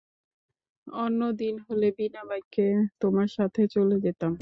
অন্য 0.87 1.21
দিন 1.39 1.55
হলে 1.65 1.87
বিনা 1.97 2.21
বাক্যে 2.29 2.67
তোমার 3.01 3.27
সাথে 3.37 3.61
চলে 3.73 3.95
যেতাম। 4.05 4.33